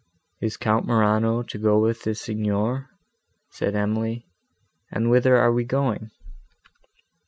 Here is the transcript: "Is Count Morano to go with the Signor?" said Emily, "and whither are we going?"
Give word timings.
"Is 0.39 0.57
Count 0.57 0.87
Morano 0.87 1.43
to 1.43 1.57
go 1.59 1.77
with 1.77 2.01
the 2.01 2.15
Signor?" 2.15 2.89
said 3.51 3.75
Emily, 3.75 4.25
"and 4.91 5.11
whither 5.11 5.37
are 5.37 5.51
we 5.51 5.63
going?" 5.63 6.09